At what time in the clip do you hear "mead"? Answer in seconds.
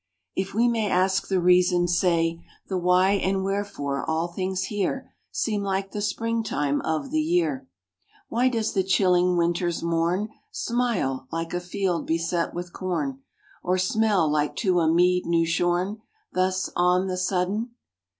14.91-15.27